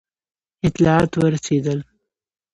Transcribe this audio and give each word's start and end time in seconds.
اطلاعات 0.67 1.11
ورسېدل. 1.17 1.79